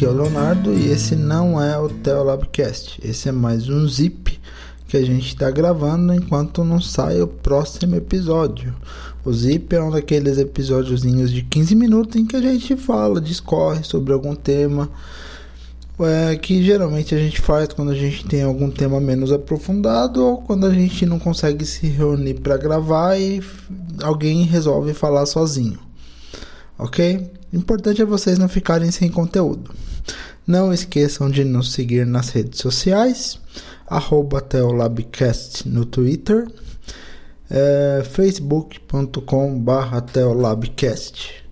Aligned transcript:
Aqui 0.00 0.06
é 0.06 0.08
o 0.08 0.14
Leonardo 0.14 0.72
e 0.72 0.90
esse 0.90 1.14
não 1.14 1.62
é 1.62 1.78
o 1.78 1.90
Teolabcast. 1.90 2.98
Esse 3.04 3.28
é 3.28 3.32
mais 3.32 3.68
um 3.68 3.86
zip 3.86 4.40
que 4.88 4.96
a 4.96 5.04
gente 5.04 5.26
está 5.26 5.50
gravando 5.50 6.14
enquanto 6.14 6.64
não 6.64 6.80
sai 6.80 7.20
o 7.20 7.26
próximo 7.26 7.96
episódio. 7.96 8.74
O 9.22 9.30
zip 9.30 9.76
é 9.76 9.82
um 9.82 9.90
daqueles 9.90 10.38
episódiozinhos 10.38 11.30
de 11.30 11.42
15 11.42 11.74
minutos 11.74 12.16
em 12.16 12.24
que 12.24 12.34
a 12.34 12.40
gente 12.40 12.78
fala, 12.78 13.20
discorre 13.20 13.84
sobre 13.84 14.14
algum 14.14 14.34
tema. 14.34 14.88
É, 16.00 16.34
que 16.34 16.62
geralmente 16.62 17.14
a 17.14 17.18
gente 17.18 17.38
faz 17.38 17.68
quando 17.68 17.90
a 17.90 17.94
gente 17.94 18.24
tem 18.24 18.42
algum 18.42 18.70
tema 18.70 18.98
menos 19.02 19.30
aprofundado 19.30 20.24
ou 20.24 20.38
quando 20.38 20.64
a 20.64 20.72
gente 20.72 21.04
não 21.04 21.18
consegue 21.18 21.66
se 21.66 21.86
reunir 21.86 22.40
para 22.40 22.56
gravar 22.56 23.20
e 23.20 23.42
alguém 24.02 24.44
resolve 24.44 24.94
falar 24.94 25.26
sozinho. 25.26 25.78
Ok? 26.78 27.30
Importante 27.52 28.00
é 28.00 28.04
vocês 28.06 28.38
não 28.38 28.48
ficarem 28.48 28.90
sem 28.90 29.10
conteúdo. 29.10 29.70
Não 30.50 30.74
esqueçam 30.74 31.30
de 31.30 31.44
nos 31.44 31.72
seguir 31.72 32.04
nas 32.04 32.30
redes 32.30 32.58
sociais, 32.58 33.38
arroba 33.86 34.40
Teolabcast 34.40 35.68
no 35.68 35.84
Twitter, 35.84 36.48
é, 37.48 38.02
facebook.com 38.04 39.60
barra 39.60 40.00
Teolabcast 40.00 41.44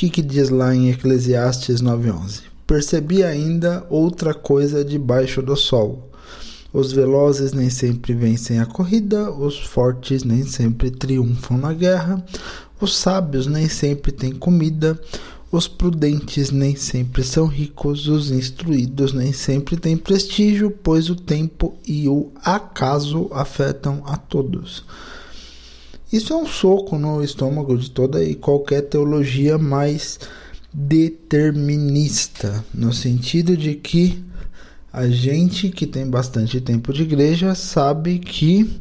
que, 0.00 0.08
que 0.08 0.22
diz 0.22 0.48
lá 0.48 0.74
em 0.74 0.88
Eclesiastes 0.88 1.82
9:11? 1.82 2.44
Percebi 2.66 3.22
ainda 3.22 3.86
outra 3.90 4.32
coisa 4.32 4.82
debaixo 4.82 5.42
do 5.42 5.54
sol. 5.54 6.10
Os 6.72 6.90
velozes 6.90 7.52
nem 7.52 7.68
sempre 7.68 8.14
vencem 8.14 8.60
a 8.60 8.64
corrida, 8.64 9.30
os 9.30 9.58
fortes 9.58 10.24
nem 10.24 10.42
sempre 10.42 10.90
triunfam 10.90 11.58
na 11.58 11.74
guerra, 11.74 12.24
os 12.80 12.96
sábios 12.96 13.46
nem 13.46 13.68
sempre 13.68 14.10
têm 14.10 14.32
comida, 14.32 14.98
os 15.52 15.68
prudentes 15.68 16.50
nem 16.50 16.74
sempre 16.74 17.22
são 17.22 17.44
ricos, 17.44 18.08
os 18.08 18.30
instruídos 18.30 19.12
nem 19.12 19.34
sempre 19.34 19.76
têm 19.76 19.98
prestígio, 19.98 20.70
pois 20.70 21.10
o 21.10 21.14
tempo 21.14 21.76
e 21.86 22.08
o 22.08 22.30
acaso 22.42 23.28
afetam 23.32 24.02
a 24.06 24.16
todos. 24.16 24.82
Isso 26.12 26.32
é 26.32 26.36
um 26.36 26.46
soco 26.46 26.98
no 26.98 27.22
estômago 27.22 27.78
de 27.78 27.90
toda 27.90 28.22
e 28.24 28.34
qualquer 28.34 28.82
teologia 28.82 29.56
mais 29.56 30.18
determinista, 30.72 32.64
no 32.74 32.92
sentido 32.92 33.56
de 33.56 33.74
que 33.74 34.24
a 34.92 35.08
gente 35.08 35.68
que 35.68 35.86
tem 35.86 36.08
bastante 36.08 36.60
tempo 36.60 36.92
de 36.92 37.02
igreja 37.02 37.54
sabe 37.54 38.18
que 38.18 38.80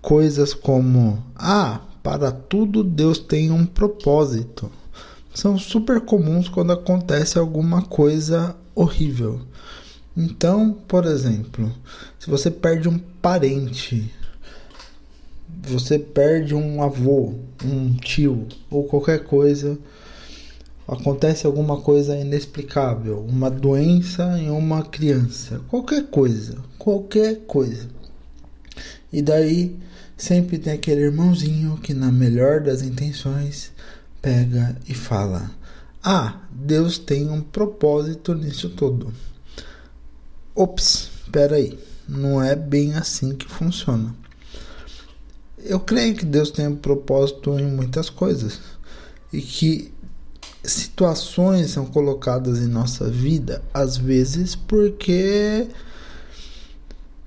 coisas 0.00 0.54
como 0.54 1.22
ah, 1.34 1.80
para 2.02 2.32
tudo 2.32 2.82
Deus 2.82 3.18
tem 3.18 3.50
um 3.50 3.66
propósito 3.66 4.70
são 5.36 5.58
super 5.58 6.00
comuns 6.00 6.48
quando 6.48 6.72
acontece 6.72 7.38
alguma 7.38 7.82
coisa 7.82 8.56
horrível. 8.74 9.42
Então, 10.16 10.72
por 10.88 11.04
exemplo, 11.04 11.70
se 12.18 12.30
você 12.30 12.50
perde 12.50 12.88
um 12.88 12.98
parente 12.98 14.10
você 15.66 15.98
perde 15.98 16.54
um 16.54 16.82
avô, 16.82 17.34
um 17.64 17.94
tio 17.94 18.46
ou 18.70 18.84
qualquer 18.84 19.24
coisa, 19.24 19.78
acontece 20.86 21.46
alguma 21.46 21.80
coisa 21.80 22.16
inexplicável, 22.16 23.24
uma 23.28 23.50
doença 23.50 24.38
em 24.38 24.48
uma 24.48 24.84
criança, 24.84 25.60
qualquer 25.68 26.04
coisa, 26.04 26.58
qualquer 26.78 27.40
coisa. 27.46 27.88
E 29.12 29.20
daí 29.20 29.76
sempre 30.16 30.58
tem 30.58 30.74
aquele 30.74 31.02
irmãozinho 31.02 31.76
que, 31.78 31.92
na 31.92 32.12
melhor 32.12 32.60
das 32.60 32.82
intenções, 32.82 33.72
pega 34.22 34.76
e 34.88 34.94
fala: 34.94 35.50
Ah, 36.02 36.42
Deus 36.50 36.98
tem 36.98 37.28
um 37.28 37.40
propósito 37.40 38.34
nisso 38.34 38.68
tudo. 38.70 39.12
Ops, 40.54 41.10
espera 41.24 41.56
aí, 41.56 41.78
não 42.08 42.42
é 42.42 42.54
bem 42.54 42.94
assim 42.94 43.34
que 43.34 43.46
funciona 43.46 44.14
eu 45.68 45.80
creio 45.80 46.14
que 46.14 46.24
Deus 46.24 46.50
tem 46.50 46.68
um 46.68 46.76
propósito 46.76 47.58
em 47.58 47.66
muitas 47.66 48.08
coisas 48.08 48.60
e 49.32 49.40
que 49.40 49.92
situações 50.64 51.70
são 51.70 51.86
colocadas 51.86 52.58
em 52.58 52.66
nossa 52.66 53.08
vida 53.08 53.62
às 53.72 53.96
vezes 53.96 54.56
porque 54.56 55.68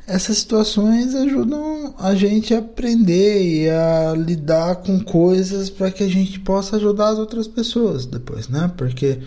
essas 0.10 0.40
situações 0.40 1.14
ajudam 1.14 1.94
a 2.00 2.16
gente 2.16 2.54
a 2.54 2.60
aprender 2.60 3.44
e 3.44 3.70
a 3.70 4.16
lidar 4.18 4.78
com 4.78 5.00
coisas 5.00 5.70
para 5.70 5.92
que 5.92 6.04
a 6.04 6.08
gente 6.08 6.40
possa 6.40 6.78
ajudar 6.78 7.10
as 7.10 7.20
outras 7.20 7.48
pessoas 7.48 8.08
depois, 8.08 8.50
né? 8.50 8.72
Porque 8.76 9.20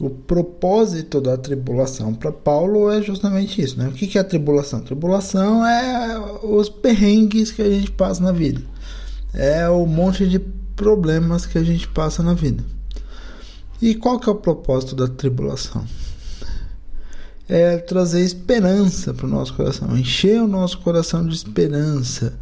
o 0.00 0.08
propósito 0.08 1.20
da 1.20 1.36
tribulação 1.36 2.14
para 2.14 2.30
Paulo 2.30 2.90
é 2.90 3.02
justamente 3.02 3.60
isso, 3.60 3.76
né? 3.76 3.88
O 3.88 3.92
que 3.92 4.16
é 4.16 4.20
a 4.20 4.24
tribulação? 4.24 4.80
tribulação 4.80 5.66
é 5.66 6.18
os 6.44 6.68
perrengues 6.68 7.50
que 7.50 7.62
a 7.62 7.68
gente 7.68 7.90
passa 7.90 8.22
na 8.22 8.30
vida, 8.30 8.62
é 9.34 9.68
o 9.68 9.84
monte 9.86 10.26
de 10.28 10.38
problemas 10.38 11.46
que 11.46 11.58
a 11.58 11.64
gente 11.64 11.88
passa 11.88 12.22
na 12.22 12.32
vida. 12.32 12.64
E 13.82 13.94
qual 13.94 14.20
que 14.20 14.28
é 14.28 14.32
o 14.32 14.36
propósito 14.36 14.94
da 14.94 15.08
tribulação? 15.08 15.84
É 17.48 17.78
trazer 17.78 18.20
esperança 18.20 19.12
para 19.12 19.26
o 19.26 19.28
nosso 19.28 19.54
coração, 19.54 19.96
encher 19.96 20.40
o 20.40 20.46
nosso 20.46 20.78
coração 20.78 21.26
de 21.26 21.34
esperança, 21.34 22.38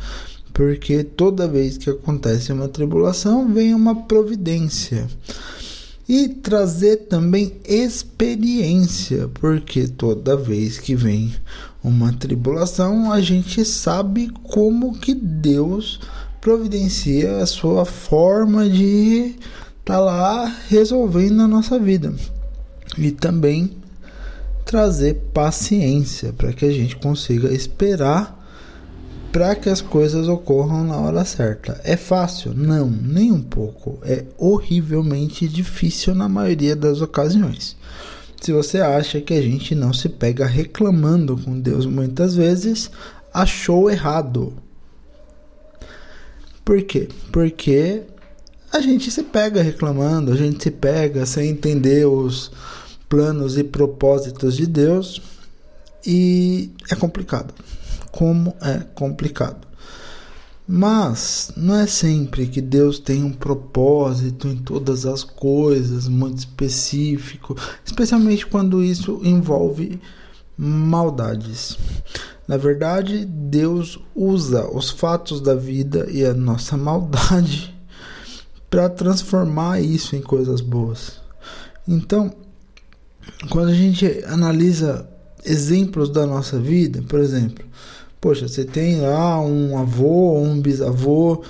porque 0.52 1.04
toda 1.04 1.48
vez 1.48 1.78
que 1.78 1.88
acontece 1.88 2.52
uma 2.52 2.68
tribulação 2.68 3.50
vem 3.52 3.72
uma 3.72 3.94
providência 4.04 5.06
e 6.08 6.28
trazer 6.28 7.08
também 7.08 7.54
experiência, 7.64 9.28
porque 9.34 9.88
toda 9.88 10.36
vez 10.36 10.78
que 10.78 10.94
vem 10.94 11.34
uma 11.82 12.12
tribulação, 12.12 13.12
a 13.12 13.20
gente 13.20 13.64
sabe 13.64 14.30
como 14.44 14.98
que 14.98 15.14
Deus 15.14 16.00
providencia 16.40 17.38
a 17.38 17.46
sua 17.46 17.84
forma 17.84 18.68
de 18.68 19.34
estar 19.80 19.94
tá 19.94 19.98
lá 19.98 20.56
resolvendo 20.68 21.42
a 21.42 21.48
nossa 21.48 21.78
vida. 21.78 22.14
E 22.96 23.10
também 23.10 23.72
trazer 24.64 25.14
paciência 25.32 26.32
para 26.32 26.52
que 26.52 26.64
a 26.64 26.72
gente 26.72 26.96
consiga 26.96 27.52
esperar 27.52 28.45
para 29.36 29.54
que 29.54 29.68
as 29.68 29.82
coisas 29.82 30.28
ocorram 30.28 30.82
na 30.82 30.96
hora 30.96 31.22
certa. 31.22 31.78
É 31.84 31.94
fácil? 31.94 32.54
Não, 32.54 32.88
nem 32.88 33.30
um 33.30 33.42
pouco. 33.42 33.98
É 34.02 34.24
horrivelmente 34.38 35.46
difícil 35.46 36.14
na 36.14 36.26
maioria 36.26 36.74
das 36.74 37.02
ocasiões. 37.02 37.76
Se 38.40 38.50
você 38.50 38.80
acha 38.80 39.20
que 39.20 39.34
a 39.34 39.42
gente 39.42 39.74
não 39.74 39.92
se 39.92 40.08
pega 40.08 40.46
reclamando 40.46 41.36
com 41.36 41.60
Deus 41.60 41.84
muitas 41.84 42.34
vezes, 42.34 42.90
achou 43.30 43.90
errado. 43.90 44.54
Por 46.64 46.82
quê? 46.84 47.06
Porque 47.30 48.04
a 48.72 48.80
gente 48.80 49.10
se 49.10 49.22
pega 49.22 49.60
reclamando, 49.60 50.32
a 50.32 50.36
gente 50.36 50.62
se 50.62 50.70
pega 50.70 51.26
sem 51.26 51.50
entender 51.50 52.06
os 52.06 52.50
planos 53.06 53.58
e 53.58 53.64
propósitos 53.64 54.56
de 54.56 54.66
Deus 54.66 55.20
e 56.06 56.70
é 56.90 56.94
complicado 56.94 57.52
como 58.16 58.56
é 58.62 58.78
complicado. 58.94 59.68
Mas 60.66 61.52
não 61.56 61.76
é 61.76 61.86
sempre 61.86 62.46
que 62.46 62.60
Deus 62.60 62.98
tem 62.98 63.22
um 63.22 63.32
propósito 63.32 64.48
em 64.48 64.56
todas 64.56 65.06
as 65.06 65.22
coisas, 65.22 66.08
muito 66.08 66.38
específico, 66.38 67.54
especialmente 67.84 68.46
quando 68.46 68.82
isso 68.82 69.20
envolve 69.22 70.00
maldades. 70.58 71.78
Na 72.48 72.56
verdade, 72.56 73.24
Deus 73.26 74.00
usa 74.14 74.66
os 74.68 74.90
fatos 74.90 75.40
da 75.40 75.54
vida 75.54 76.08
e 76.10 76.24
a 76.24 76.32
nossa 76.32 76.76
maldade 76.76 77.72
para 78.70 78.88
transformar 78.88 79.80
isso 79.80 80.16
em 80.16 80.22
coisas 80.22 80.60
boas. 80.60 81.20
Então, 81.86 82.34
quando 83.50 83.68
a 83.68 83.74
gente 83.74 84.24
analisa 84.26 85.08
exemplos 85.44 86.10
da 86.10 86.26
nossa 86.26 86.58
vida, 86.58 87.02
por 87.02 87.20
exemplo, 87.20 87.64
poxa, 88.26 88.48
você 88.48 88.64
tem 88.64 89.00
lá 89.00 89.40
um 89.40 89.78
avô 89.78 90.32
ou 90.34 90.42
um 90.44 90.60
bisavô 90.60 91.44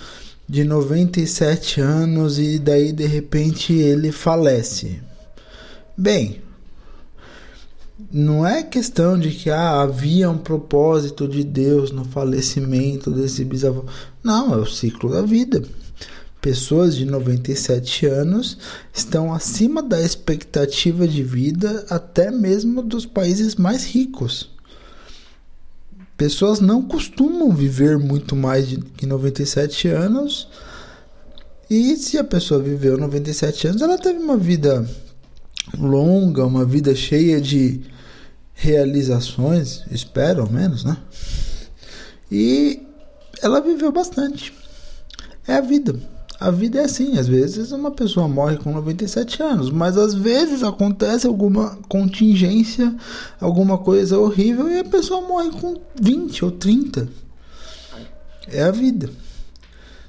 de 0.47 0.63
97 0.63 1.81
anos 1.81 2.39
e 2.39 2.59
daí 2.59 2.93
de 2.93 3.07
repente 3.07 3.73
ele 3.73 4.13
falece. 4.13 5.01
Bem, 5.97 6.43
não 8.13 8.47
é 8.47 8.63
questão 8.63 9.19
de 9.19 9.31
que 9.31 9.49
ah, 9.49 9.81
havia 9.81 10.29
um 10.29 10.37
propósito 10.37 11.27
de 11.27 11.43
Deus 11.43 11.91
no 11.91 12.05
falecimento 12.05 13.11
desse 13.11 13.43
bisavô. 13.43 13.87
Não, 14.23 14.53
é 14.53 14.59
o 14.59 14.67
ciclo 14.67 15.11
da 15.11 15.23
vida. 15.23 15.63
Pessoas 16.43 16.95
de 16.95 17.07
97 17.07 18.05
anos 18.05 18.59
estão 18.93 19.33
acima 19.33 19.83
da 19.83 20.03
expectativa 20.03 21.09
de 21.09 21.23
vida 21.23 21.87
até 21.89 22.31
mesmo 22.31 22.83
dos 22.83 23.07
países 23.07 23.55
mais 23.55 23.87
ricos. 23.87 24.55
Pessoas 26.17 26.61
não 26.61 26.83
costumam 26.83 27.53
viver 27.53 27.99
muito 27.99 28.35
mais 28.35 28.69
de 28.69 28.79
que 28.79 29.07
97 29.07 29.89
anos. 29.89 30.49
E 31.69 31.97
se 31.97 32.17
a 32.17 32.25
pessoa 32.25 32.63
viveu 32.63 32.97
97 32.97 33.69
anos, 33.69 33.83
ela 33.83 33.99
teve 33.99 34.19
uma 34.19 34.37
vida 34.37 34.89
longa, 35.77 36.47
uma 36.47 36.65
vida 36.65 36.95
cheia 36.95 37.41
de 37.41 37.83
realizações, 38.55 39.83
espero 39.91 40.43
ao 40.43 40.51
menos, 40.51 40.85
né? 40.85 40.97
E 42.31 42.83
ela 43.43 43.61
viveu 43.61 43.93
bastante. 43.93 44.53
É 45.47 45.55
a 45.55 45.61
vida. 45.61 46.01
A 46.39 46.51
vida 46.51 46.81
é 46.81 46.85
assim, 46.85 47.19
às 47.19 47.27
vezes 47.27 47.73
uma 47.73 47.91
pessoa 47.91 48.29
morre 48.29 48.59
com 48.59 48.71
97 48.71 49.43
anos, 49.43 49.71
mas 49.71 49.97
às 49.97 50.13
vezes 50.13 50.63
acontece 50.63 51.27
alguma 51.27 51.79
contingência, 51.89 52.95
alguma 53.41 53.79
coisa 53.79 54.19
horrível 54.19 54.69
e 54.69 54.79
a 54.79 54.85
pessoa 54.85 55.27
morre 55.27 55.51
com 55.51 55.81
20 56.01 56.45
ou 56.45 56.51
30. 56.51 57.09
É 58.49 58.63
a 58.63 58.71
vida. 58.71 59.11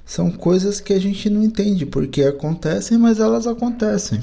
São 0.05 0.29
coisas 0.29 0.81
que 0.81 0.93
a 0.93 0.99
gente 0.99 1.29
não 1.29 1.43
entende 1.43 1.85
porque 1.85 2.23
acontecem, 2.23 2.97
mas 2.97 3.19
elas 3.19 3.47
acontecem. 3.47 4.21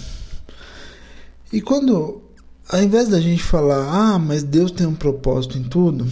E 1.51 1.61
quando, 1.61 2.23
ao 2.69 2.83
invés 2.83 3.09
da 3.09 3.21
gente 3.21 3.43
falar, 3.43 3.89
ah, 3.89 4.19
mas 4.19 4.43
Deus 4.43 4.71
tem 4.71 4.87
um 4.87 4.95
propósito 4.95 5.56
em 5.56 5.62
tudo, 5.62 6.06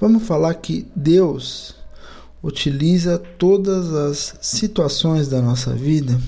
vamos 0.00 0.22
falar 0.22 0.54
que 0.54 0.86
Deus 0.96 1.74
utiliza 2.44 3.18
todas 3.38 3.94
as 3.94 4.34
situações 4.42 5.28
da 5.28 5.40
nossa 5.40 5.72
vida, 5.72 6.20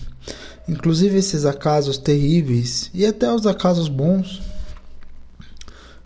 inclusive 0.66 1.18
esses 1.18 1.44
acasos 1.44 1.98
terríveis 1.98 2.90
e 2.94 3.04
até 3.04 3.30
os 3.30 3.46
acasos 3.46 3.86
bons, 3.86 4.40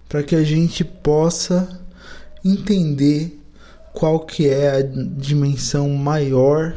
para 0.09 0.25
que 0.25 0.35
a 0.35 0.43
gente 0.43 0.83
possa 0.83 1.81
entender 2.45 3.41
qual 3.93 4.27
que 4.27 4.49
é 4.49 4.79
a 4.79 4.83
dimensão 4.83 5.89
maior 5.91 6.77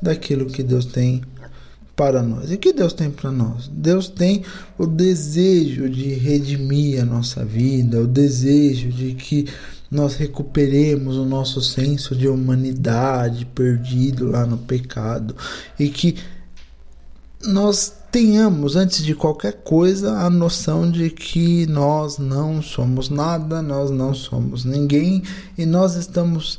daquilo 0.00 0.46
que 0.46 0.62
Deus 0.62 0.86
tem 0.86 1.22
para 1.94 2.22
nós. 2.22 2.50
E 2.50 2.54
o 2.54 2.58
que 2.58 2.72
Deus 2.72 2.94
tem 2.94 3.10
para 3.10 3.30
nós? 3.30 3.68
Deus 3.68 4.08
tem 4.08 4.44
o 4.78 4.86
desejo 4.86 5.90
de 5.90 6.14
redimir 6.14 7.02
a 7.02 7.04
nossa 7.04 7.44
vida, 7.44 8.00
o 8.00 8.06
desejo 8.06 8.88
de 8.88 9.12
que 9.12 9.46
nós 9.92 10.14
recuperemos 10.14 11.18
o 11.18 11.26
nosso 11.26 11.60
senso 11.60 12.16
de 12.16 12.26
humanidade 12.26 13.44
perdido 13.44 14.30
lá 14.30 14.46
no 14.46 14.56
pecado 14.56 15.36
e 15.78 15.90
que 15.90 16.16
nós 17.44 17.92
tenhamos, 18.10 18.74
antes 18.74 19.04
de 19.04 19.14
qualquer 19.14 19.52
coisa, 19.52 20.12
a 20.16 20.30
noção 20.30 20.90
de 20.90 21.10
que 21.10 21.66
nós 21.66 22.16
não 22.16 22.62
somos 22.62 23.10
nada, 23.10 23.60
nós 23.60 23.90
não 23.90 24.14
somos 24.14 24.64
ninguém 24.64 25.22
e 25.58 25.66
nós 25.66 25.94
estamos 25.94 26.58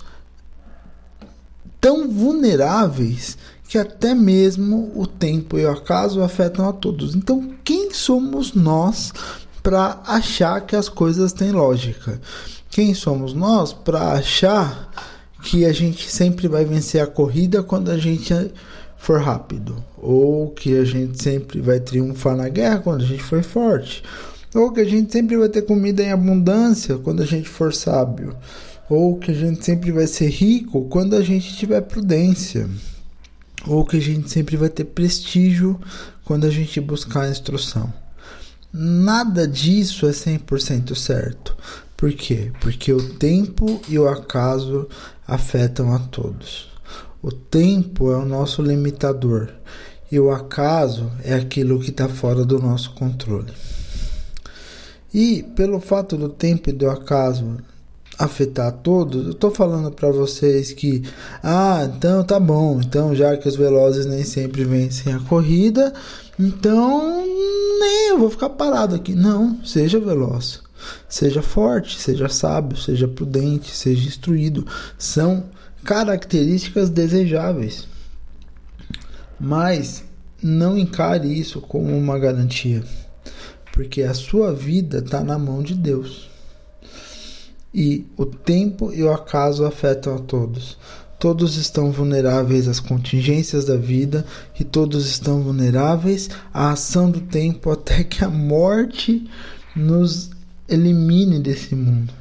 tão 1.82 2.08
vulneráveis 2.08 3.36
que 3.68 3.80
até 3.80 4.14
mesmo 4.14 4.92
o 4.94 5.08
tempo 5.08 5.58
e 5.58 5.66
o 5.66 5.72
acaso 5.72 6.22
afetam 6.22 6.70
a 6.70 6.74
todos. 6.74 7.16
Então, 7.16 7.52
quem 7.64 7.92
somos 7.92 8.54
nós 8.54 9.12
para 9.64 10.02
achar 10.06 10.62
que 10.62 10.76
as 10.76 10.88
coisas 10.88 11.34
têm 11.34 11.52
lógica? 11.52 12.22
Quem 12.74 12.96
somos 12.96 13.36
nós 13.36 13.72
para 13.72 14.14
achar 14.14 14.92
que 15.44 15.64
a 15.64 15.72
gente 15.72 16.10
sempre 16.10 16.48
vai 16.48 16.66
vencer 16.66 17.00
a 17.04 17.06
corrida 17.06 17.62
quando 17.62 17.92
a 17.92 18.00
gente 18.00 18.34
for 18.98 19.22
rápido? 19.22 19.76
Ou 19.96 20.50
que 20.50 20.76
a 20.76 20.84
gente 20.84 21.22
sempre 21.22 21.62
vai 21.62 21.80
triunfar 21.80 22.36
na 22.36 22.50
guerra 22.50 22.80
quando 22.80 23.04
a 23.04 23.06
gente 23.06 23.22
for 23.22 23.44
forte? 23.44 24.02
Ou 24.56 24.72
que 24.72 24.80
a 24.80 24.86
gente 24.86 25.12
sempre 25.12 25.38
vai 25.38 25.50
ter 25.50 25.62
comida 25.62 26.02
em 26.02 26.12
abundância 26.12 26.98
quando 26.98 27.22
a 27.22 27.28
gente 27.28 27.48
for 27.48 27.72
sábio? 27.72 28.36
Ou 28.90 29.20
que 29.20 29.30
a 29.30 29.36
gente 29.36 29.64
sempre 29.64 29.92
vai 29.92 30.08
ser 30.08 30.30
rico 30.30 30.86
quando 30.90 31.16
a 31.16 31.22
gente 31.22 31.56
tiver 31.56 31.82
prudência? 31.82 32.68
Ou 33.68 33.86
que 33.86 33.98
a 33.98 34.02
gente 34.02 34.32
sempre 34.32 34.58
vai 34.58 34.70
ter 34.70 34.86
prestígio 34.86 35.80
quando 36.26 36.48
a 36.48 36.50
gente 36.50 36.82
buscar 36.82 37.26
a 37.26 37.30
instrução? 37.30 37.94
Nada 38.74 39.48
disso 39.48 40.08
é 40.08 40.12
100% 40.12 40.96
certo. 40.96 41.56
Por 42.04 42.12
quê? 42.12 42.52
Porque 42.60 42.92
o 42.92 43.14
tempo 43.14 43.80
e 43.88 43.98
o 43.98 44.10
acaso 44.10 44.90
afetam 45.26 45.96
a 45.96 46.00
todos. 46.00 46.70
O 47.22 47.32
tempo 47.32 48.12
é 48.12 48.18
o 48.18 48.26
nosso 48.26 48.62
limitador 48.62 49.50
e 50.12 50.20
o 50.20 50.30
acaso 50.30 51.10
é 51.24 51.34
aquilo 51.34 51.80
que 51.80 51.92
está 51.92 52.10
fora 52.10 52.44
do 52.44 52.60
nosso 52.60 52.94
controle. 52.94 53.54
E 55.14 55.44
pelo 55.56 55.80
fato 55.80 56.18
do 56.18 56.28
tempo 56.28 56.70
e 56.70 56.74
do 56.74 56.90
acaso 56.90 57.56
afetar 58.20 58.74
todos, 58.74 59.28
eu 59.28 59.32
estou 59.32 59.52
falando 59.52 59.90
para 59.90 60.12
vocês 60.12 60.74
que, 60.74 61.04
ah, 61.42 61.90
então 61.90 62.22
tá 62.26 62.38
bom, 62.38 62.82
então 62.82 63.16
já 63.16 63.38
que 63.38 63.48
os 63.48 63.56
velozes 63.56 64.06
nem 64.06 64.26
sempre 64.26 64.66
vencem 64.66 65.14
a 65.14 65.22
corrida, 65.22 65.94
então 66.38 67.26
nem 67.80 68.10
eu 68.10 68.20
vou 68.20 68.30
ficar 68.30 68.50
parado 68.50 68.94
aqui. 68.94 69.16
Não, 69.16 69.64
seja 69.64 70.02
veloz. 70.02 70.63
Seja 71.08 71.42
forte, 71.42 72.00
seja 72.00 72.30
sábio, 72.30 72.78
seja 72.78 73.08
prudente, 73.08 73.76
seja 73.76 74.08
instruído. 74.08 74.66
São 74.98 75.46
características 75.84 76.90
desejáveis. 76.90 77.88
Mas 79.40 80.04
não 80.42 80.78
encare 80.78 81.28
isso 81.28 81.62
como 81.62 81.96
uma 81.98 82.20
garantia, 82.20 82.84
porque 83.74 84.04
a 84.04 84.14
sua 84.14 84.54
vida 84.54 85.00
está 85.00 85.24
na 85.24 85.40
mão 85.40 85.64
de 85.64 85.74
Deus. 85.74 86.30
E 87.74 88.06
o 88.16 88.26
tempo 88.26 88.94
e 88.94 89.02
o 89.04 89.12
acaso 89.12 89.66
afetam 89.66 90.16
a 90.16 90.20
todos. 90.20 90.78
Todos 91.18 91.56
estão 91.56 91.92
vulneráveis 91.92 92.68
às 92.68 92.80
contingências 92.80 93.66
da 93.66 93.78
vida 93.78 94.26
e 94.60 94.64
todos 94.64 95.08
estão 95.08 95.42
vulneráveis 95.42 96.30
à 96.54 96.72
ação 96.72 97.10
do 97.10 97.22
tempo 97.22 97.72
até 97.72 98.04
que 98.04 98.24
a 98.24 98.30
morte 98.30 99.26
nos 99.76 100.32
elimine 100.74 101.40
desse 101.40 101.76
mundo. 101.76 102.14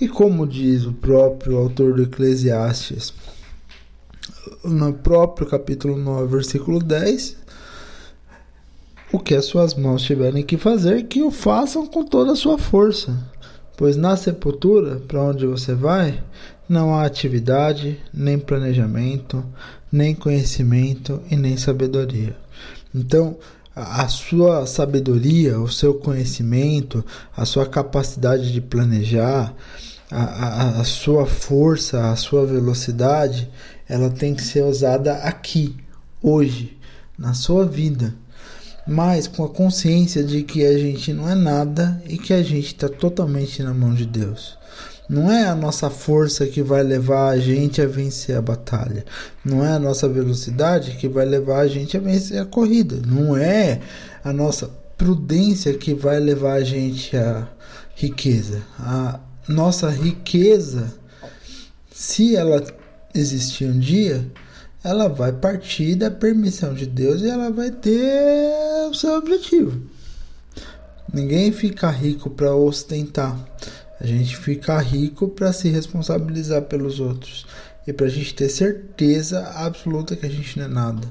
E 0.00 0.08
como 0.08 0.46
diz 0.46 0.84
o 0.84 0.92
próprio 0.92 1.56
autor 1.56 1.94
do 1.94 2.02
Eclesiastes, 2.02 3.14
no 4.64 4.92
próprio 4.92 5.46
capítulo 5.46 5.96
9, 5.96 6.26
versículo 6.26 6.78
10, 6.80 7.36
o 9.12 9.18
que 9.18 9.34
as 9.34 9.44
suas 9.44 9.74
mãos 9.74 10.02
tiverem 10.02 10.42
que 10.42 10.56
fazer, 10.56 11.04
que 11.04 11.22
o 11.22 11.30
façam 11.30 11.86
com 11.86 12.04
toda 12.04 12.32
a 12.32 12.36
sua 12.36 12.58
força, 12.58 13.16
pois 13.76 13.96
na 13.96 14.16
sepultura, 14.16 14.96
para 14.96 15.22
onde 15.22 15.46
você 15.46 15.74
vai, 15.74 16.22
não 16.68 16.94
há 16.94 17.04
atividade, 17.04 18.00
nem 18.12 18.38
planejamento, 18.38 19.44
nem 19.90 20.14
conhecimento 20.14 21.20
e 21.30 21.36
nem 21.36 21.56
sabedoria. 21.56 22.36
Então, 22.92 23.36
a 23.74 24.06
sua 24.06 24.66
sabedoria, 24.66 25.58
o 25.58 25.68
seu 25.68 25.94
conhecimento, 25.94 27.04
a 27.36 27.44
sua 27.44 27.66
capacidade 27.66 28.52
de 28.52 28.60
planejar, 28.60 29.52
a, 30.10 30.22
a, 30.22 30.80
a, 30.80 30.84
sua 30.84 31.26
força, 31.26 32.10
a 32.10 32.16
sua 32.16 32.46
velocidade, 32.46 33.50
ela 33.88 34.10
tem 34.10 34.34
que 34.34 34.42
ser 34.42 34.62
usada 34.62 35.14
aqui, 35.16 35.76
hoje, 36.22 36.78
na 37.18 37.34
sua 37.34 37.66
vida. 37.66 38.14
Mas 38.86 39.26
com 39.26 39.44
a 39.44 39.48
consciência 39.48 40.22
de 40.22 40.42
que 40.42 40.64
a 40.64 40.78
gente 40.78 41.12
não 41.12 41.28
é 41.28 41.34
nada 41.34 42.00
e 42.06 42.18
que 42.18 42.32
a 42.32 42.42
gente 42.42 42.66
está 42.66 42.88
totalmente 42.88 43.62
na 43.62 43.72
mão 43.72 43.94
de 43.94 44.06
Deus. 44.06 44.56
Não 45.08 45.30
é 45.30 45.44
a 45.44 45.54
nossa 45.54 45.90
força 45.90 46.46
que 46.46 46.62
vai 46.62 46.82
levar 46.82 47.28
a 47.28 47.38
gente 47.38 47.82
a 47.82 47.86
vencer 47.86 48.36
a 48.36 48.42
batalha. 48.42 49.04
Não 49.44 49.64
é 49.64 49.72
a 49.72 49.78
nossa 49.78 50.08
velocidade 50.08 50.92
que 50.92 51.06
vai 51.08 51.26
levar 51.26 51.60
a 51.60 51.68
gente 51.68 51.96
a 51.96 52.00
vencer 52.00 52.40
a 52.40 52.46
corrida. 52.46 52.96
Não 53.06 53.36
é 53.36 53.80
a 54.24 54.32
nossa 54.32 54.70
prudência 54.96 55.74
que 55.74 55.92
vai 55.92 56.18
levar 56.18 56.54
a 56.54 56.64
gente 56.64 57.14
à 57.16 57.46
riqueza. 57.94 58.62
A 58.78 59.20
nossa 59.46 59.90
riqueza, 59.90 60.94
se 61.92 62.34
ela 62.34 62.64
existir 63.14 63.66
um 63.66 63.78
dia, 63.78 64.26
ela 64.82 65.08
vai 65.08 65.32
partir 65.32 65.94
da 65.96 66.10
permissão 66.10 66.72
de 66.72 66.86
Deus 66.86 67.20
e 67.20 67.28
ela 67.28 67.50
vai 67.50 67.70
ter 67.70 68.88
o 68.88 68.94
seu 68.94 69.14
objetivo. 69.14 69.82
Ninguém 71.12 71.52
fica 71.52 71.90
rico 71.90 72.30
para 72.30 72.54
ostentar. 72.56 73.38
A 74.00 74.06
gente 74.06 74.36
fica 74.36 74.78
rico 74.78 75.28
para 75.28 75.52
se 75.52 75.68
responsabilizar 75.68 76.62
pelos 76.62 77.00
outros 77.00 77.46
e 77.86 77.92
para 77.92 78.06
a 78.06 78.10
gente 78.10 78.34
ter 78.34 78.48
certeza 78.48 79.42
absoluta 79.54 80.16
que 80.16 80.26
a 80.26 80.30
gente 80.30 80.58
não 80.58 80.66
é 80.66 80.68
nada, 80.68 81.06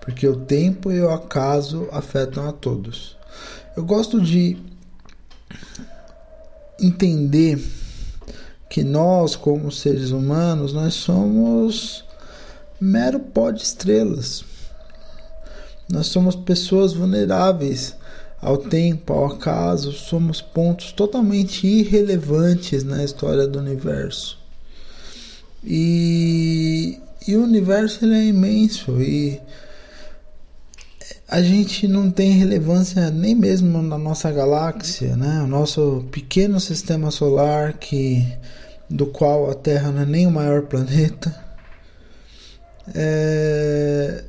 porque 0.00 0.26
o 0.26 0.36
tempo 0.36 0.90
e 0.90 1.00
o 1.00 1.10
acaso 1.10 1.88
afetam 1.92 2.48
a 2.48 2.52
todos. 2.52 3.16
Eu 3.76 3.84
gosto 3.84 4.20
de 4.20 4.56
entender 6.80 7.62
que 8.68 8.82
nós, 8.82 9.36
como 9.36 9.70
seres 9.70 10.10
humanos, 10.10 10.72
nós 10.72 10.94
somos 10.94 12.04
mero 12.80 13.20
pó 13.20 13.50
de 13.50 13.62
estrelas. 13.62 14.44
Nós 15.88 16.08
somos 16.08 16.34
pessoas 16.34 16.92
vulneráveis 16.92 17.94
ao 18.40 18.58
tempo, 18.58 19.12
ao 19.12 19.26
acaso, 19.26 19.92
somos 19.92 20.40
pontos 20.40 20.92
totalmente 20.92 21.66
irrelevantes 21.66 22.84
na 22.84 23.02
história 23.02 23.46
do 23.46 23.58
universo. 23.58 24.38
E, 25.64 27.00
e 27.26 27.34
o 27.36 27.42
universo 27.42 28.04
ele 28.04 28.14
é 28.14 28.24
imenso 28.26 29.00
e 29.02 29.40
a 31.28 31.42
gente 31.42 31.88
não 31.88 32.10
tem 32.10 32.32
relevância 32.32 33.10
nem 33.10 33.34
mesmo 33.34 33.82
na 33.82 33.98
nossa 33.98 34.30
galáxia, 34.30 35.16
né? 35.16 35.42
O 35.42 35.46
nosso 35.46 36.04
pequeno 36.12 36.60
sistema 36.60 37.10
solar 37.10 37.72
que 37.72 38.24
do 38.88 39.06
qual 39.06 39.50
a 39.50 39.54
Terra 39.54 39.90
não 39.90 40.02
é 40.02 40.06
nem 40.06 40.26
o 40.26 40.30
maior 40.30 40.62
planeta. 40.62 41.34
É, 42.94 44.24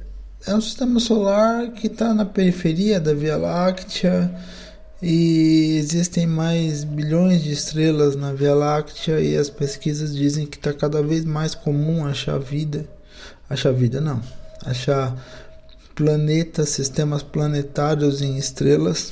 é 0.48 0.56
um 0.56 0.62
sistema 0.62 1.00
solar 1.00 1.72
que 1.72 1.88
está 1.88 2.14
na 2.14 2.24
periferia 2.24 3.02
da 3.02 3.14
Via 3.14 3.36
Láctea 3.36 4.34
e 5.02 5.76
existem 5.78 6.26
mais 6.26 6.86
bilhões 6.86 7.44
de 7.44 7.52
estrelas 7.52 8.16
na 8.16 8.32
Via 8.32 8.56
Láctea 8.56 9.20
e 9.20 9.36
as 9.36 9.50
pesquisas 9.50 10.16
dizem 10.16 10.48
que 10.48 10.56
está 10.56 10.72
cada 10.72 11.04
vez 11.04 11.26
mais 11.26 11.54
comum 11.54 12.06
achar 12.06 12.40
vida. 12.40 12.88
Achar 13.50 13.74
vida 13.74 14.00
não. 14.00 14.22
Achar 14.66 15.16
planetas, 15.94 16.70
sistemas 16.70 17.24
planetários 17.24 18.22
em 18.22 18.38
estrelas. 18.38 19.12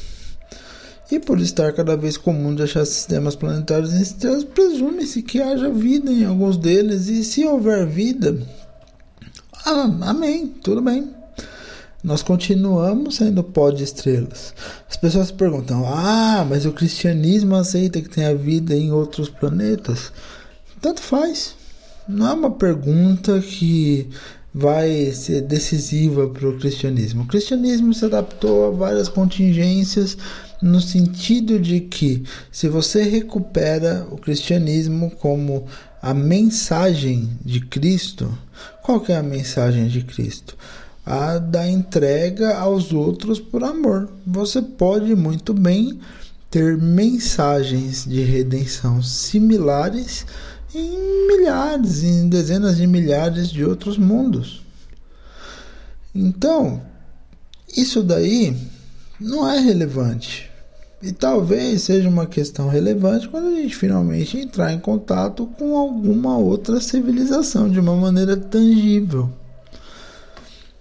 E 1.12 1.20
por 1.20 1.40
estar 1.40 1.74
cada 1.74 1.98
vez 1.98 2.16
comum 2.16 2.56
de 2.56 2.64
achar 2.64 2.86
sistemas 2.86 3.36
planetários 3.36 3.94
em 3.94 4.02
estrelas, 4.02 4.46
presume-se 4.46 5.22
que 5.22 5.42
haja 5.42 5.70
vida 5.70 6.10
em 6.10 6.24
alguns 6.24 6.56
deles. 6.56 7.08
E 7.08 7.26
se 7.26 7.46
houver 7.46 7.86
vida, 7.86 8.40
ah, 9.66 9.92
amém, 10.02 10.48
tudo 10.48 10.82
bem 10.82 11.25
nós 12.06 12.22
continuamos 12.22 13.16
sendo 13.16 13.44
pó 13.44 13.72
de 13.72 13.84
estrelas. 13.84 14.54
As 14.88 14.96
pessoas 14.96 15.32
perguntam: 15.32 15.84
ah, 15.88 16.46
mas 16.48 16.64
o 16.64 16.72
cristianismo 16.72 17.56
aceita 17.56 18.00
que 18.00 18.10
tenha 18.10 18.36
vida 18.36 18.76
em 18.76 18.92
outros 18.92 19.28
planetas? 19.28 20.14
Tanto 20.80 21.02
faz. 21.02 21.56
Não 22.08 22.28
é 22.28 22.34
uma 22.34 22.52
pergunta 22.52 23.40
que 23.40 24.08
vai 24.54 25.12
ser 25.14 25.42
decisiva 25.42 26.30
para 26.30 26.48
o 26.48 26.60
cristianismo. 26.60 27.24
O 27.24 27.28
cristianismo 27.28 27.92
se 27.92 28.06
adaptou 28.06 28.68
a 28.68 28.70
várias 28.70 29.10
contingências 29.10 30.16
no 30.62 30.80
sentido 30.80 31.60
de 31.60 31.80
que 31.82 32.24
se 32.52 32.70
você 32.70 33.02
recupera 33.02 34.08
o 34.12 34.18
cristianismo 34.18 35.10
como 35.10 35.66
a 36.04 36.14
mensagem 36.14 37.32
de 37.44 37.62
Cristo, 37.62 38.32
qual 38.84 39.00
que 39.00 39.12
é 39.12 39.18
a 39.18 39.24
mensagem 39.24 39.88
de 39.88 40.04
Cristo? 40.04 40.56
A 41.06 41.38
da 41.38 41.70
entrega 41.70 42.58
aos 42.58 42.92
outros 42.92 43.40
por 43.40 43.64
amor. 43.64 44.10
Você 44.26 44.62
pode 44.62 45.16
muito 45.16 45.54
bem 45.54 46.00
ter 46.50 46.78
mensagens 46.78 48.06
de 48.06 48.22
redenção 48.22 49.04
similares 49.04 50.26
em 50.74 51.28
milhares, 51.28 52.04
em 52.04 52.28
dezenas 52.28 52.78
de 52.78 52.88
milhares 52.88 53.50
de 53.50 53.64
outros 53.64 53.98
mundos. 53.98 54.64
Então, 56.14 56.82
isso 57.76 58.02
daí 58.02 58.56
não 59.20 59.50
é 59.50 59.60
relevante. 59.60 60.50
E 61.02 61.12
talvez 61.12 61.84
seja 61.84 62.10
uma 62.10 62.26
questão 62.26 62.68
relevante 62.68 63.28
quando 63.30 63.48
a 63.48 63.62
gente 63.62 63.76
finalmente 63.76 64.38
entrar 64.38 64.74
em 64.74 64.80
contato 64.80 65.46
com 65.58 65.78
alguma 65.78 66.38
outra 66.38 66.80
civilização 66.82 67.70
de 67.70 67.80
uma 67.80 67.96
maneira 67.96 68.36
tangível. 68.36 69.30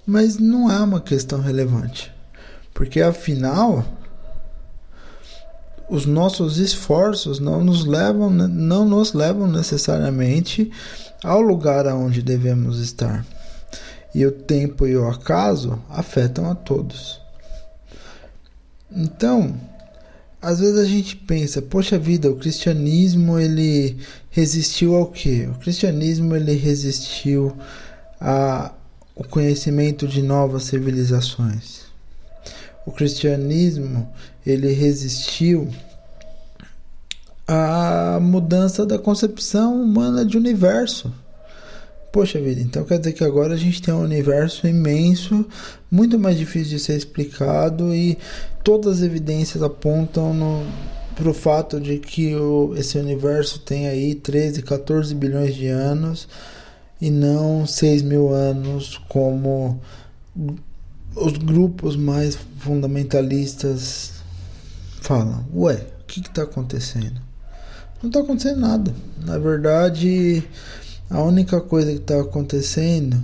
Mas 0.06 0.36
não 0.38 0.70
é 0.70 0.78
uma 0.80 1.00
questão 1.00 1.40
relevante, 1.40 2.12
porque 2.72 3.00
afinal 3.00 3.84
os 5.88 6.06
nossos 6.06 6.58
esforços 6.58 7.38
não 7.38 7.62
nos 7.62 7.84
levam 7.84 8.30
não 8.30 8.86
nos 8.86 9.12
levam 9.12 9.46
necessariamente 9.46 10.70
ao 11.22 11.40
lugar 11.40 11.86
aonde 11.86 12.22
devemos 12.22 12.80
estar. 12.80 13.24
E 14.14 14.24
o 14.24 14.30
tempo 14.30 14.86
e 14.86 14.96
o 14.96 15.08
acaso 15.08 15.78
afetam 15.88 16.50
a 16.50 16.54
todos. 16.54 17.20
Então, 18.90 19.58
às 20.40 20.60
vezes 20.60 20.78
a 20.78 20.84
gente 20.84 21.16
pensa, 21.16 21.60
poxa 21.60 21.98
vida, 21.98 22.30
o 22.30 22.36
cristianismo 22.36 23.38
ele 23.38 23.98
resistiu 24.30 24.94
ao 24.94 25.06
quê? 25.06 25.48
O 25.50 25.58
cristianismo 25.58 26.36
ele 26.36 26.54
resistiu 26.54 27.56
a 28.20 28.72
o 29.14 29.22
conhecimento 29.22 30.08
de 30.08 30.22
novas 30.22 30.64
civilizações. 30.64 31.82
O 32.86 32.92
cristianismo 32.92 34.12
ele 34.44 34.72
resistiu 34.72 35.68
à 37.46 38.18
mudança 38.20 38.84
da 38.84 38.98
concepção 38.98 39.80
humana 39.80 40.24
de 40.24 40.36
universo. 40.36 41.12
Poxa 42.12 42.40
vida, 42.40 42.60
então 42.60 42.84
quer 42.84 42.98
dizer 42.98 43.12
que 43.12 43.24
agora 43.24 43.54
a 43.54 43.56
gente 43.56 43.82
tem 43.82 43.92
um 43.92 44.02
universo 44.02 44.68
imenso, 44.68 45.44
muito 45.90 46.18
mais 46.18 46.38
difícil 46.38 46.76
de 46.76 46.78
ser 46.78 46.96
explicado 46.96 47.94
e 47.94 48.16
todas 48.62 48.98
as 48.98 49.02
evidências 49.02 49.62
apontam 49.62 50.64
para 51.14 51.28
o 51.28 51.34
fato 51.34 51.80
de 51.80 51.98
que 51.98 52.34
o, 52.34 52.74
esse 52.76 52.98
universo 52.98 53.60
tem 53.60 53.88
aí 53.88 54.14
13, 54.14 54.62
14 54.62 55.14
bilhões 55.14 55.54
de 55.54 55.66
anos 55.66 56.28
e 57.04 57.10
não 57.10 57.66
6 57.66 58.00
mil 58.00 58.32
anos 58.32 58.98
como 59.10 59.78
os 61.14 61.36
grupos 61.36 61.96
mais 61.96 62.38
fundamentalistas 62.60 64.12
falam. 65.02 65.44
Ué, 65.54 65.74
o 65.74 66.04
que 66.06 66.20
está 66.20 66.44
acontecendo? 66.44 67.20
Não 68.02 68.08
está 68.08 68.20
acontecendo 68.20 68.60
nada. 68.60 68.94
Na 69.22 69.36
verdade, 69.36 70.42
a 71.10 71.20
única 71.20 71.60
coisa 71.60 71.90
que 71.92 71.98
está 71.98 72.18
acontecendo 72.18 73.22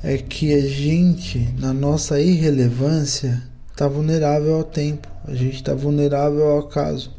é 0.00 0.16
que 0.18 0.54
a 0.54 0.60
gente, 0.60 1.40
na 1.58 1.74
nossa 1.74 2.20
irrelevância, 2.20 3.42
está 3.72 3.88
vulnerável 3.88 4.54
ao 4.54 4.64
tempo, 4.64 5.08
a 5.24 5.34
gente 5.34 5.56
está 5.56 5.74
vulnerável 5.74 6.44
ao 6.44 6.60
acaso, 6.60 7.10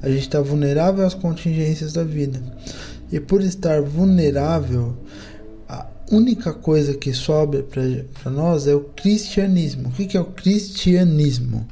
a 0.00 0.08
gente 0.08 0.20
está 0.20 0.40
vulnerável 0.40 1.04
às 1.04 1.14
contingências 1.14 1.92
da 1.92 2.04
vida. 2.04 2.40
E 3.10 3.20
por 3.20 3.40
estar 3.40 3.80
vulnerável, 3.82 4.96
a 5.68 5.86
única 6.10 6.52
coisa 6.52 6.94
que 6.94 7.12
sobra 7.12 7.62
para 7.62 8.30
nós 8.30 8.66
é 8.66 8.74
o 8.74 8.80
cristianismo. 8.80 9.88
O 9.88 9.92
que, 9.92 10.06
que 10.06 10.16
é 10.16 10.20
o 10.20 10.26
cristianismo? 10.26 11.66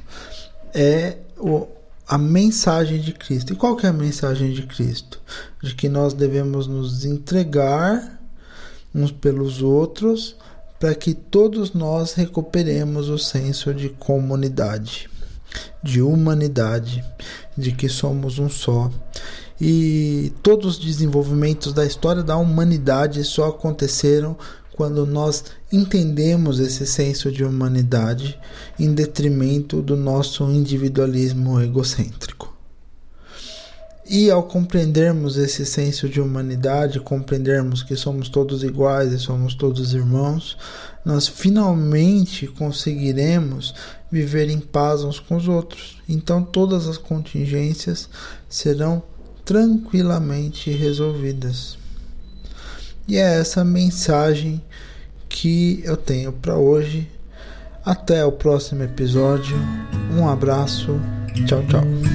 É 0.73 1.17
o, 1.37 1.67
a 2.07 2.17
mensagem 2.17 2.99
de 2.99 3.13
Cristo. 3.13 3.53
E 3.53 3.55
qual 3.55 3.75
que 3.75 3.85
é 3.85 3.89
a 3.89 3.93
mensagem 3.93 4.51
de 4.51 4.63
Cristo? 4.63 5.21
De 5.61 5.75
que 5.75 5.89
nós 5.89 6.13
devemos 6.13 6.67
nos 6.67 7.03
entregar 7.03 8.21
uns 8.93 9.11
pelos 9.11 9.61
outros 9.61 10.35
para 10.79 10.93
que 10.93 11.13
todos 11.13 11.73
nós 11.73 12.13
recuperemos 12.13 13.09
o 13.09 13.17
senso 13.17 13.73
de 13.73 13.89
comunidade, 13.89 15.09
de 15.81 16.01
humanidade, 16.01 17.03
de 17.57 17.71
que 17.71 17.89
somos 17.89 18.39
um 18.39 18.49
só 18.49 18.91
e 19.59 20.33
todos 20.43 20.77
os 20.77 20.79
desenvolvimentos 20.79 21.71
da 21.71 21.85
história 21.85 22.21
da 22.21 22.35
humanidade 22.35 23.23
só 23.23 23.49
aconteceram 23.49 24.37
quando 24.73 25.05
nós 25.05 25.45
entendemos 25.71 26.59
esse 26.59 26.85
senso 26.85 27.31
de 27.31 27.45
humanidade 27.45 28.37
em 28.77 28.93
detrimento 28.93 29.81
do 29.81 29.95
nosso 29.95 30.43
individualismo 30.51 31.61
egocêntrico. 31.61 32.53
E 34.07 34.29
ao 34.29 34.43
compreendermos 34.43 35.35
esse 35.35 35.65
senso 35.65 36.07
de 36.07 36.21
humanidade, 36.21 36.99
compreendermos 36.99 37.81
que 37.81 37.95
somos 37.95 38.29
todos 38.29 38.63
iguais 38.63 39.11
e 39.11 39.17
somos 39.17 39.55
todos 39.55 39.93
irmãos, 39.93 40.57
nós 41.03 41.27
finalmente 41.27 42.45
conseguiremos 42.45 43.73
viver 44.11 44.49
em 44.49 44.59
paz 44.59 45.03
uns 45.03 45.19
com 45.19 45.37
os 45.37 45.47
outros. 45.47 45.97
Então 46.07 46.43
todas 46.43 46.87
as 46.87 46.97
contingências 46.97 48.07
serão 48.47 49.01
tranquilamente 49.45 50.71
resolvidas. 50.71 51.77
E 53.07 53.17
é 53.17 53.39
essa 53.39 53.63
mensagem 53.63 54.61
que 55.29 55.81
eu 55.85 55.95
tenho 55.95 56.33
para 56.33 56.57
hoje. 56.57 57.07
Até 57.85 58.25
o 58.25 58.31
próximo 58.31 58.81
episódio. 58.81 59.55
Um 60.11 60.27
abraço. 60.27 60.99
Tchau, 61.45 61.63
tchau. 61.67 62.14